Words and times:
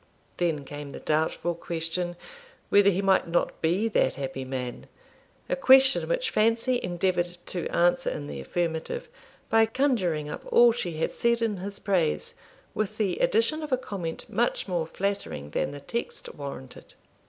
Then 0.37 0.65
came 0.65 0.89
the 0.89 0.99
doubtful 0.99 1.53
question, 1.53 2.15
whether 2.69 2.89
he 2.89 3.03
might 3.03 3.27
not 3.27 3.61
be 3.61 3.87
that 3.89 4.15
happy 4.15 4.43
man, 4.43 4.87
a 5.47 5.55
question 5.55 6.09
which 6.09 6.31
fancy 6.31 6.79
endeavoured 6.81 7.37
to 7.45 7.67
answer 7.67 8.09
in 8.09 8.25
the 8.25 8.41
affirmative, 8.41 9.07
by 9.47 9.67
conjuring 9.67 10.27
up 10.27 10.41
all 10.51 10.71
she 10.71 10.93
had 10.93 11.13
said 11.13 11.43
in 11.43 11.57
his 11.57 11.77
praise, 11.77 12.33
with 12.73 12.97
the 12.97 13.17
addition 13.19 13.61
of 13.61 13.71
a 13.71 13.77
comment 13.77 14.27
much 14.27 14.67
more 14.67 14.87
flattering 14.87 15.51
than 15.51 15.69
the 15.69 15.79
text 15.79 16.33
warranted. 16.33 16.95